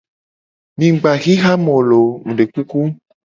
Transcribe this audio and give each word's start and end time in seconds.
Mu 0.79 0.87
gba 0.99 1.11
xixa 1.23 1.53
mu 1.65 1.75
lo 1.89 2.01
o 2.09 2.17
mu 2.25 2.31
de 2.37 2.43
kuku. 2.53 2.79